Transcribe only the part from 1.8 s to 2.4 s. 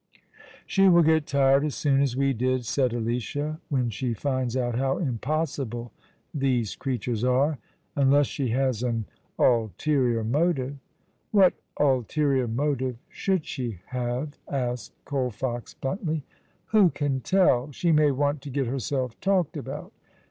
as we